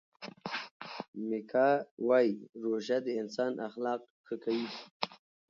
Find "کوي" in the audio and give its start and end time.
4.43-4.67